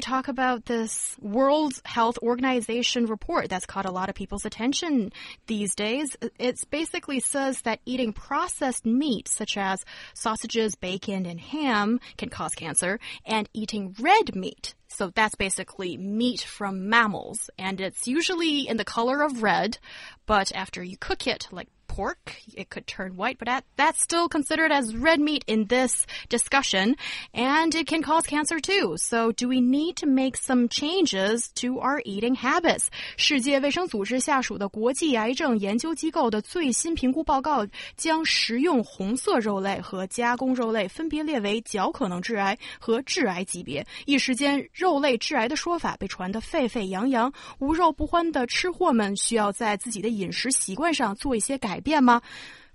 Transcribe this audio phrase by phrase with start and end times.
[0.00, 5.12] Talk about this World Health Organization report that's caught a lot of people's attention
[5.46, 6.16] these days.
[6.38, 12.54] It basically says that eating processed meat, such as sausages, bacon, and ham, can cause
[12.54, 18.76] cancer, and eating red meat, so that's basically meat from mammals, and it's usually in
[18.76, 19.78] the color of red,
[20.26, 22.35] but after you cook it, like pork.
[22.53, 26.97] It could turn white, but that, that's still considered as red meat in this discussion,
[27.33, 28.97] and it can cause cancer too.
[28.97, 32.87] So, do we need to make some changes to our eating habits?
[33.15, 43.85] 世界卫生组织下属的国际癌症研究机构的最新评估报告将食用红色肉类和加工肉类分别列为较可能致癌和致癌级别。
[44.05, 51.78] 一时间，肉类致癌的说法被传得沸沸扬扬，无肉不欢的吃货们需要在自己的饮食习惯上做一些改。
[51.79, 52.21] 改变吗？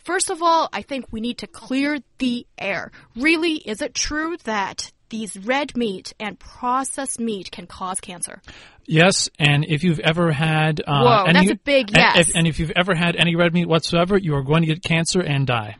[0.02, 2.90] First of all, I think we need to clear the air.
[3.14, 8.40] Really, is it true that these red meat and processed meat can cause cancer?
[8.86, 12.16] Yes, and if you've ever had uh, Whoa, any, that's a big yes.
[12.16, 14.66] And if, and if you've ever had any red meat whatsoever, you are going to
[14.66, 15.76] get cancer and die.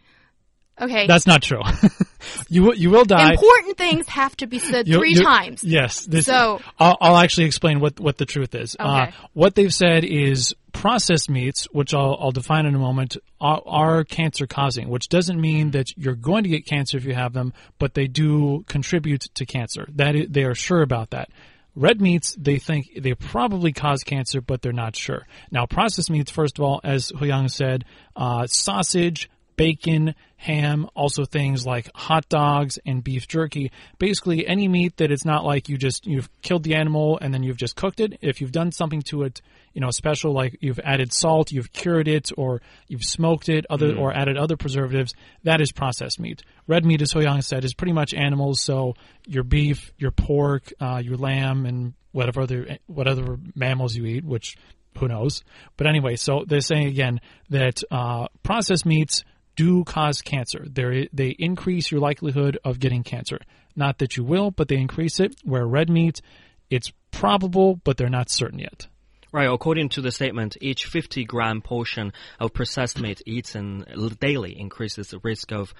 [0.80, 1.08] Okay.
[1.08, 1.62] That's not true.
[2.50, 3.32] you will you will die.
[3.32, 5.64] Important things have to be said you, 3 you, times.
[5.64, 6.06] Yes.
[6.06, 8.76] This, so I'll, I'll, actually explain what what the truth is.
[8.78, 9.12] Uh, okay.
[9.12, 13.62] Uh, what they've said is processed meats, which I'll, I'll define in a moment, are,
[13.66, 17.32] are cancer causing, which doesn't mean that you're going to get cancer if you have
[17.32, 19.88] them, but they do contribute to cancer.
[19.96, 21.30] That is, they are sure about that.
[21.76, 25.28] Red meats, they think they probably cause cancer, but they're not sure.
[25.52, 27.84] Now, processed meats, first of all, as Huyang said,
[28.16, 33.72] uh, sausage, bacon, ham, also things like hot dogs and beef jerky.
[33.98, 37.44] Basically, any meat that it's not like you just you've killed the animal and then
[37.44, 38.18] you've just cooked it.
[38.22, 39.42] If you've done something to it,
[39.74, 43.94] you know, special like you've added salt, you've cured it, or you've smoked it, other
[43.94, 44.00] mm.
[44.00, 46.44] or added other preservatives, that is processed meat.
[46.68, 48.62] Red meat, as Hoyang said, is pretty much animals.
[48.62, 48.96] So
[49.26, 54.24] your beef, your pork, uh, your lamb, and whatever other what other mammals you eat,
[54.24, 54.56] which
[54.98, 55.44] who knows.
[55.78, 59.24] But anyway, so they're saying again that uh, processed meats
[59.56, 60.66] do cause cancer.
[60.70, 63.40] They're, they increase your likelihood of getting cancer.
[63.76, 65.36] Not that you will, but they increase it.
[65.44, 66.22] Where red meat,
[66.70, 68.88] it's probable, but they're not certain yet.
[69.36, 73.84] Right, according to the statement, each 50 gram portion of processed meat eaten
[74.22, 75.74] daily increases the risk of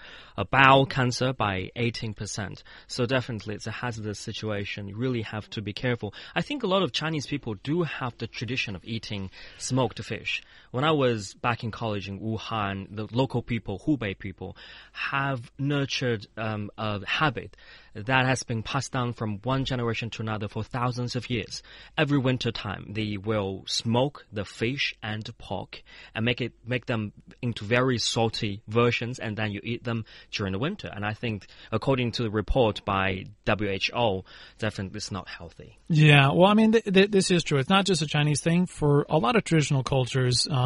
[0.52, 2.64] bowel cancer by 18%.
[2.88, 4.90] So definitely it's a hazardous situation.
[4.90, 6.14] You really have to be careful.
[6.36, 10.44] I think a lot of Chinese people do have the tradition of eating smoked fish.
[10.76, 14.58] When I was back in college in Wuhan, the local people, Hubei people,
[14.92, 17.56] have nurtured um, a habit
[17.94, 21.64] that has been passed down from one generation to another for thousands of years.
[21.98, 25.82] Every winter time, they will smoke the fish and pork
[26.14, 30.52] and make it make them into very salty versions, and then you eat them during
[30.52, 30.92] the winter.
[30.94, 34.26] And I think, according to the report by WHO,
[34.58, 35.80] definitely it's not healthy.
[35.88, 37.60] Yeah, well, I mean, th th this is true.
[37.60, 38.66] It's not just a Chinese thing.
[38.66, 40.65] For a lot of traditional cultures, um,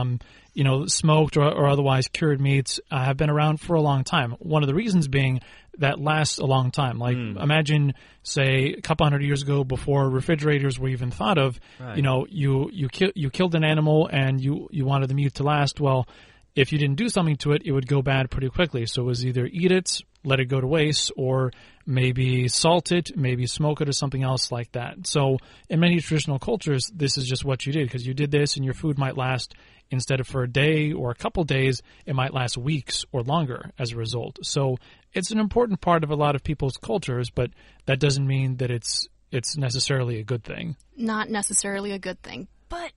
[0.54, 4.04] you know, smoked or, or otherwise cured meats uh, have been around for a long
[4.04, 4.32] time.
[4.40, 5.42] One of the reasons being
[5.78, 7.00] that lasts a long time.
[7.00, 7.42] Like mm.
[7.42, 7.94] imagine,
[8.24, 11.60] say, a couple hundred years ago, before refrigerators were even thought of.
[11.80, 11.98] Right.
[11.98, 15.36] You know, you you ki- you killed an animal and you you wanted the meat
[15.36, 15.80] to last.
[15.80, 16.08] Well,
[16.56, 18.86] if you didn't do something to it, it would go bad pretty quickly.
[18.86, 21.52] So it was either eat it, let it go to waste, or
[21.86, 25.08] maybe salt it, maybe smoke it, or something else like that.
[25.08, 25.38] So
[25.70, 28.66] in many traditional cultures, this is just what you did because you did this, and
[28.66, 29.56] your food might last
[29.92, 33.72] instead of for a day or a couple days, it might last weeks or longer
[33.80, 34.38] as a result.
[34.44, 34.78] So
[35.14, 37.52] it's an important part of a lot of people's cultures, but
[37.86, 40.76] that doesn't mean that it's it's necessarily a good thing.
[40.98, 42.92] Not necessarily a good thing, but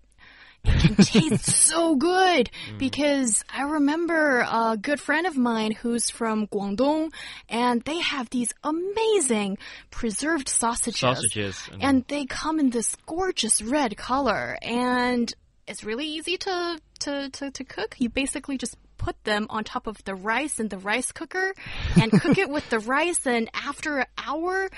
[0.65, 2.78] it can taste so good mm.
[2.78, 7.12] because I remember a good friend of mine who's from Guangdong
[7.49, 9.59] and they have these amazing
[9.91, 11.00] preserved sausages.
[11.00, 11.69] Sausages.
[11.81, 15.32] And they come in this gorgeous red color and
[15.67, 17.97] it's really easy to, to, to, to cook.
[17.99, 21.55] You basically just put them on top of the rice in the rice cooker
[22.00, 24.69] and cook it with the rice and after an hour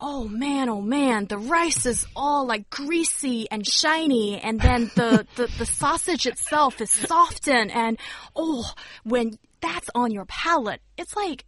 [0.00, 5.26] oh man, oh man, the rice is all like greasy and shiny, and then the,
[5.36, 7.98] the, the sausage itself is softened, and
[8.34, 8.70] oh,
[9.04, 11.44] when that's on your palate, it's like,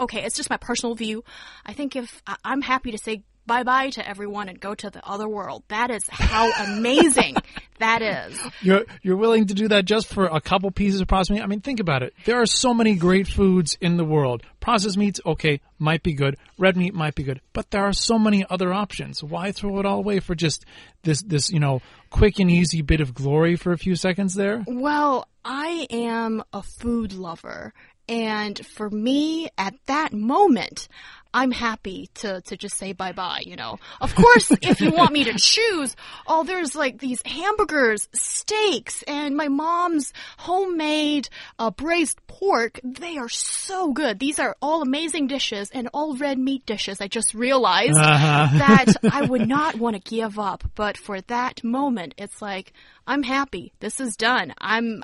[0.00, 1.24] okay, it's just my personal view.
[1.64, 5.04] I think if I'm happy to say bye bye to everyone and go to the
[5.04, 5.64] other world.
[5.68, 7.34] That is how amazing
[7.80, 8.38] that is.
[8.62, 11.42] You're you're willing to do that just for a couple pieces of processed meat?
[11.42, 12.14] I mean, think about it.
[12.26, 14.44] There are so many great foods in the world.
[14.60, 16.36] Processed meats, okay, might be good.
[16.58, 19.20] Red meat might be good, but there are so many other options.
[19.20, 20.64] Why throw it all away for just
[21.02, 24.62] this this you know quick and easy bit of glory for a few seconds there?
[24.68, 27.74] Well, I am a food lover.
[28.08, 30.88] And for me, at that moment,
[31.32, 33.78] I'm happy to, to just say bye bye, you know.
[34.00, 35.94] Of course, if you want me to choose,
[36.26, 41.28] oh, there's like these hamburgers, steaks, and my mom's homemade
[41.58, 42.80] uh, braised pork.
[42.82, 44.18] They are so good.
[44.18, 47.00] These are all amazing dishes and all red meat dishes.
[47.00, 48.48] I just realized Uh-huh.
[48.58, 50.64] that I would not want to give up.
[50.74, 52.72] But for that moment, it's like,
[53.06, 53.72] I'm happy.
[53.80, 54.54] This is done.
[54.60, 55.02] I'm,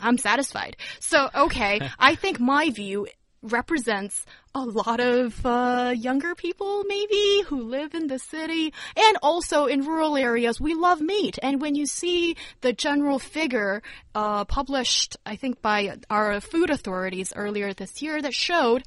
[0.00, 0.76] I'm satisfied.
[1.00, 3.06] So, okay, I think my view
[3.44, 4.24] represents
[4.54, 9.84] a lot of uh, younger people, maybe, who live in the city and also in
[9.84, 10.60] rural areas.
[10.60, 11.38] We love meat.
[11.42, 13.82] And when you see the general figure
[14.14, 18.84] uh, published, I think, by our food authorities earlier this year that showed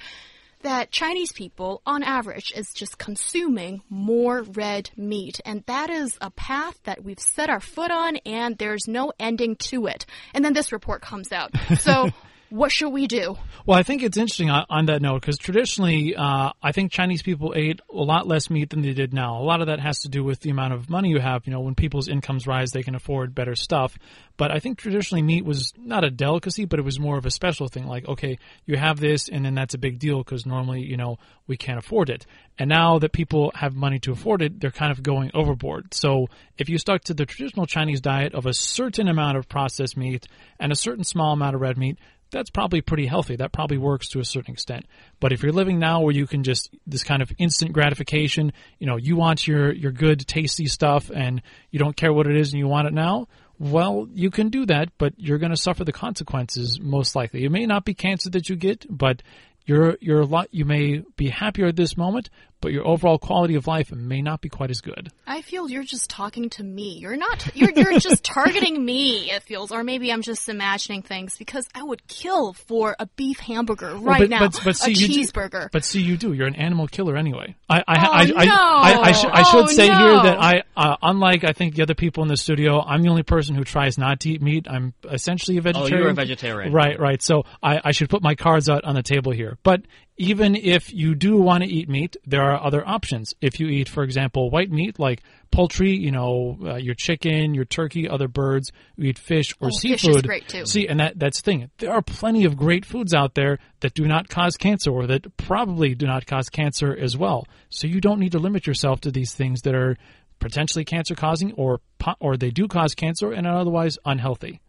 [0.61, 5.39] that Chinese people, on average, is just consuming more red meat.
[5.45, 9.55] And that is a path that we've set our foot on, and there's no ending
[9.57, 10.05] to it.
[10.33, 11.51] And then this report comes out.
[11.77, 12.09] So,
[12.49, 13.37] what should we do?
[13.65, 17.21] Well, I think it's interesting on, on that note because traditionally, uh, I think Chinese
[17.21, 19.41] people ate a lot less meat than they did now.
[19.41, 21.45] A lot of that has to do with the amount of money you have.
[21.45, 23.97] You know, when people's incomes rise, they can afford better stuff.
[24.37, 27.31] But I think traditionally meat was not a delicacy, but it was more of a
[27.31, 27.87] special thing.
[27.87, 31.17] Like, okay, you have this, and then that's a big deal because normally, you know,
[31.47, 32.25] we can't afford it.
[32.59, 35.93] And now that people have money to afford it, they're kind of going overboard.
[35.93, 36.27] So
[36.57, 40.27] if you stuck to the traditional Chinese diet of a certain amount of processed meat
[40.59, 41.97] and a certain small amount of red meat,
[42.31, 43.35] that's probably pretty healthy.
[43.35, 44.85] That probably works to a certain extent.
[45.19, 48.87] But if you're living now where you can just this kind of instant gratification, you
[48.87, 51.41] know, you want your your good tasty stuff and
[51.71, 53.27] you don't care what it is and you want it now,
[53.59, 57.43] well, you can do that, but you're going to suffer the consequences most likely.
[57.43, 59.23] It may not be cancer that you get, but
[59.65, 62.29] you're you're a lot you may be happier at this moment,
[62.61, 65.11] but your overall quality of life may not be quite as good.
[65.25, 66.97] I feel you're just talking to me.
[66.99, 69.71] You're not, you're, you're just targeting me, it feels.
[69.71, 74.21] Or maybe I'm just imagining things because I would kill for a beef hamburger right
[74.21, 74.39] but, now.
[74.39, 75.69] but, but see, a you do- cheeseburger.
[75.71, 76.33] but see, you do.
[76.33, 77.55] You're an animal killer anyway.
[77.69, 78.53] I, I, I, Oh, I, I, no.
[78.55, 79.93] I, I, should, I should Oh, say here
[80.23, 83.23] that I, uh, unlike I think the other people in the studio, I'm the only
[83.23, 84.67] person who tries not to eat meat.
[84.69, 85.83] I'm essentially a vegetarian.
[85.83, 86.03] Oh, vegetarian.
[86.03, 86.73] you're a vegetarian.
[86.73, 87.21] Right, right.
[87.21, 89.57] So I, I should put my cards out on the table here.
[89.63, 89.81] But
[90.17, 93.33] even if you do want to eat meat, there are other options.
[93.41, 95.21] If you eat, for example, white meat like
[95.51, 99.71] poultry, you know, uh, your chicken, your turkey, other birds, you eat fish or Oh,
[99.71, 99.99] seafood.
[100.01, 100.65] fish is great, too.
[100.65, 101.69] See, and that that's the thing.
[101.77, 105.37] There are plenty of great foods out there that do not cause cancer or that
[105.37, 107.45] probably do not cause cancer as well.
[107.69, 109.97] So you don't need to limit yourself to these things that are
[110.39, 111.79] potentially cancer causing or
[112.19, 114.61] or they do cause cancer and are otherwise unhealthy.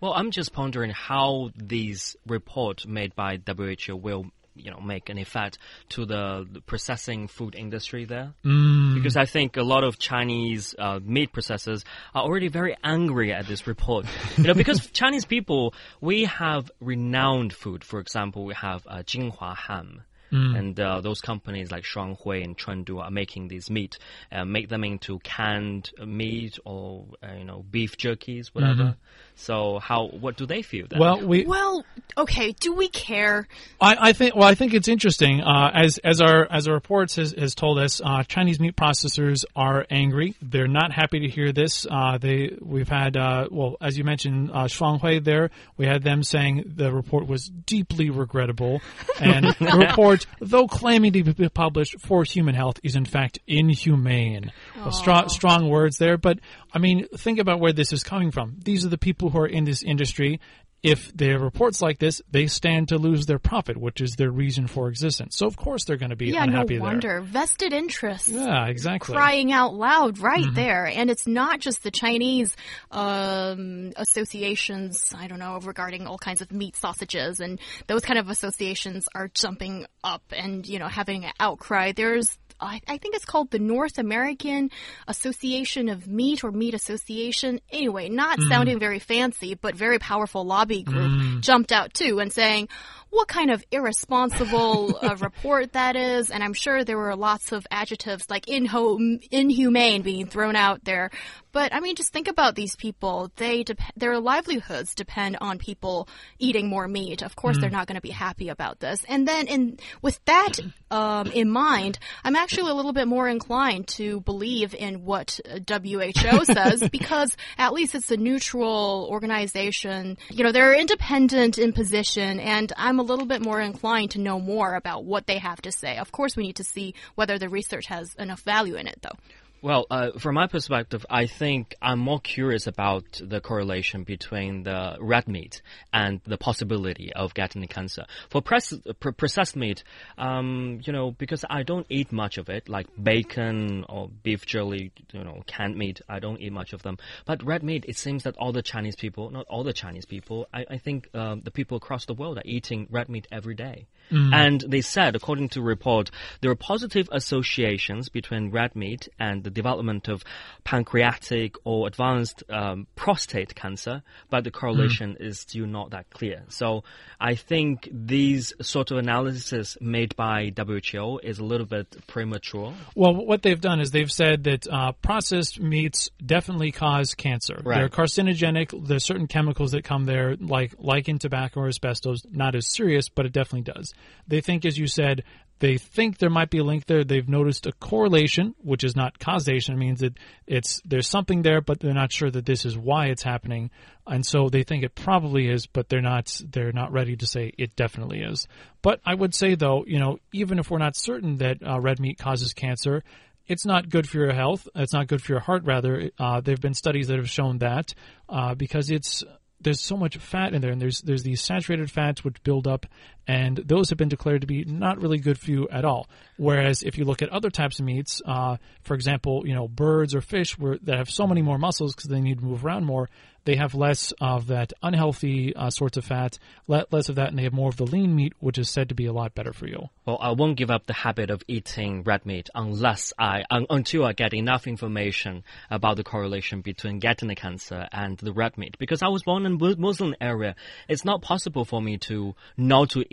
[0.00, 4.26] Well, I'm just pondering how these report made by WHO will,
[4.56, 5.58] you know, make an effect
[5.90, 8.34] to the, the processing food industry there.
[8.44, 8.94] Mm.
[8.94, 13.46] Because I think a lot of Chinese uh, meat processors are already very angry at
[13.46, 14.06] this report.
[14.36, 17.84] you know, because Chinese people, we have renowned food.
[17.84, 20.02] For example, we have uh, Jinhua Ham.
[20.30, 23.98] And uh, those companies like Shuanghui and Chengdu are making these meat,
[24.32, 28.96] uh, make them into canned meat or uh, you know beef jerkies, whatever.
[29.38, 30.98] So how what do they feel then?
[30.98, 31.84] Well, we well,
[32.16, 33.46] okay, do we care?
[33.80, 35.42] I, I think well, I think it's interesting.
[35.42, 39.44] Uh, as as our as our reports has, has told us, uh, Chinese meat processors
[39.54, 40.34] are angry.
[40.40, 41.86] They're not happy to hear this.
[41.88, 45.50] Uh, they we've had uh, well, as you mentioned, uh, Shuanghui there.
[45.76, 48.80] We had them saying the report was deeply regrettable,
[49.20, 49.76] and the
[50.24, 54.52] report, though claiming to be published for human health, is in fact inhumane.
[54.76, 56.38] Well, strong strong words there, but
[56.72, 58.56] I mean, think about where this is coming from.
[58.62, 60.40] These are the people who are in this industry
[60.82, 64.30] if there are reports like this, they stand to lose their profit, which is their
[64.30, 65.36] reason for existence.
[65.36, 66.92] So of course they're going to be Yeah, unhappy no there.
[66.92, 67.20] wonder.
[67.22, 68.28] Vested interests.
[68.28, 69.14] Yeah, exactly.
[69.14, 70.54] crying out loud right Mm-hmm.
[70.54, 70.86] there.
[70.86, 72.54] And it's not just the Chinese
[72.92, 78.28] um, associations, I don't know, regarding all kinds of meat sausages and those kind of
[78.28, 81.92] associations are jumping up and, you know, having an outcry.
[81.92, 84.70] There's I, I think it's called the North American
[85.06, 87.60] Association of Meat or Meat Association.
[87.70, 88.48] Anyway, not Mm.
[88.48, 92.68] sounding very fancy, but very powerful lobby group jumped out too and saying,
[93.10, 96.30] what kind of irresponsible uh, report that is.
[96.30, 101.10] And I'm sure there were lots of adjectives like inho inhumane being thrown out there.
[101.56, 103.30] But I mean, just think about these people.
[103.36, 103.64] They
[103.96, 106.06] their livelihoods depend on people
[106.38, 107.22] eating more meat.
[107.22, 107.62] Of course, mm.
[107.62, 109.02] they're not going to be happy about this.
[109.08, 110.58] And then, in with that
[110.90, 116.44] um, in mind, I'm actually a little bit more inclined to believe in what WHO
[116.44, 120.18] says because at least it's a neutral organization.
[120.28, 124.40] You know, they're independent in position, and I'm a little bit more inclined to know
[124.40, 125.96] more about what they have to say.
[125.96, 129.16] Of course, we need to see whether the research has enough value in it, though.
[129.62, 134.96] Well, uh, from my perspective, I think I'm more curious about the correlation between the
[135.00, 138.04] red meat and the possibility of getting the cancer.
[138.28, 139.82] For processed meat,
[140.18, 144.92] um, you know, because I don't eat much of it, like bacon or beef jelly,
[145.12, 146.98] you know, canned meat, I don't eat much of them.
[147.24, 150.46] But red meat, it seems that all the Chinese people, not all the Chinese people,
[150.52, 153.86] I, I think um, the people across the world are eating red meat every day.
[154.10, 154.32] Mm.
[154.32, 156.10] And they said, according to report,
[156.40, 160.24] there are positive associations between red meat and the development of
[160.64, 165.24] pancreatic or advanced um, prostate cancer, but the correlation mm.
[165.24, 166.42] is still not that clear.
[166.48, 166.82] So
[167.20, 172.74] I think these sort of analysis made by WHO is a little bit premature.
[172.94, 177.62] Well, what they've done is they've said that uh, processed meats definitely cause cancer.
[177.64, 177.78] Right.
[177.78, 178.86] They're carcinogenic.
[178.86, 182.22] There's certain chemicals that come there, like like in tobacco or asbestos.
[182.30, 183.94] Not as serious, but it definitely does.
[184.26, 185.22] They think, as you said,
[185.58, 187.02] they think there might be a link there.
[187.02, 189.74] They've noticed a correlation, which is not causation.
[189.74, 193.06] It means that it's there's something there, but they're not sure that this is why
[193.06, 193.70] it's happening,
[194.06, 197.52] and so they think it probably is, but they're not they're not ready to say
[197.56, 198.46] it definitely is.
[198.82, 202.00] But I would say though, you know, even if we're not certain that uh, red
[202.00, 203.02] meat causes cancer,
[203.46, 204.68] it's not good for your health.
[204.74, 205.64] It's not good for your heart.
[205.64, 207.94] Rather, uh, there have been studies that have shown that
[208.28, 209.24] uh, because it's
[209.60, 212.86] there's so much fat in there, and there's there's these saturated fats which build up,
[213.26, 216.08] and those have been declared to be not really good for you at all.
[216.36, 220.14] Whereas if you look at other types of meats, uh, for example, you know birds
[220.14, 222.84] or fish where, that have so many more muscles because they need to move around
[222.84, 223.08] more,
[223.46, 227.44] they have less of that unhealthy uh, sorts of fat, less of that, and they
[227.44, 229.68] have more of the lean meat, which is said to be a lot better for
[229.68, 229.88] you.
[230.04, 234.04] Well, I won't give up the habit of eating red meat unless I un, until
[234.04, 238.76] I get enough information about the correlation between getting the cancer and the red meat.
[238.78, 240.56] Because I was born in Muslim area,
[240.88, 243.04] it's not possible for me to not to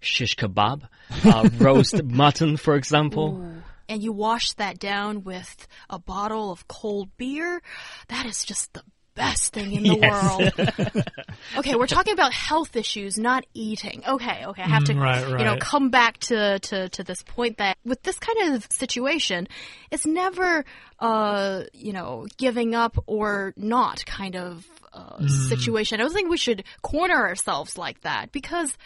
[0.00, 0.82] shish kebab,
[1.24, 3.42] uh, roast mutton, for example.
[3.42, 7.62] Ooh and you wash that down with a bottle of cold beer,
[8.08, 8.82] that is just the
[9.14, 10.38] best thing in the yes.
[10.68, 11.04] world.
[11.58, 14.02] okay, we're talking about health issues, not eating.
[14.06, 15.40] Okay, okay, I have to, mm, right, right.
[15.40, 19.48] you know, come back to, to, to this point that with this kind of situation,
[19.90, 20.64] it's never,
[20.98, 25.48] uh, you know, giving up or not kind of uh, mm.
[25.48, 26.00] situation.
[26.00, 28.76] I don't think we should corner ourselves like that because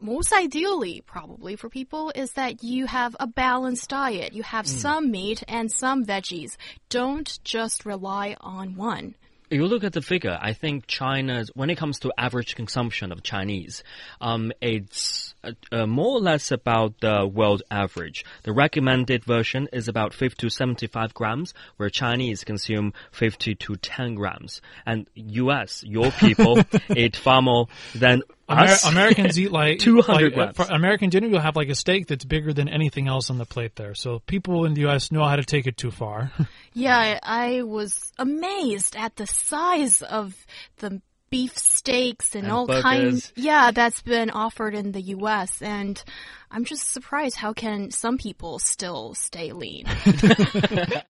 [0.00, 4.32] most ideally, probably for people, is that you have a balanced diet.
[4.32, 4.80] You have mm.
[4.80, 6.56] some meat and some veggies.
[6.88, 9.14] Don't just rely on one
[9.50, 13.22] you look at the figure, I think China's, when it comes to average consumption of
[13.22, 13.82] Chinese,
[14.20, 18.24] um, it's uh, uh, more or less about the world average.
[18.42, 24.14] The recommended version is about 50 to 75 grams, where Chinese consume 50 to 10
[24.14, 24.60] grams.
[24.84, 26.60] And US, your people,
[26.96, 31.56] eat far more than Amer Americans eat like 200 like, For American dinner, you'll have
[31.56, 33.94] like a steak that's bigger than anything else on the plate there.
[33.94, 35.12] So people in the U.S.
[35.12, 36.32] know how to take it too far.
[36.78, 40.34] yeah, I was amazed at the size of
[40.78, 43.32] the beef steaks and, and all kinds.
[43.36, 45.60] Yeah, that's been offered in the U.S.
[45.62, 46.02] and
[46.50, 49.86] I'm just surprised how can some people still stay lean.